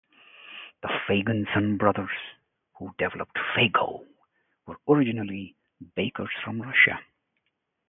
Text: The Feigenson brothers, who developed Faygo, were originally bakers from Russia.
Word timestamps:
The 0.81 0.89
Feigenson 1.07 1.77
brothers, 1.77 2.17
who 2.73 2.91
developed 2.97 3.37
Faygo, 3.55 4.03
were 4.65 4.79
originally 4.87 5.55
bakers 5.95 6.31
from 6.43 6.59
Russia. 6.59 6.99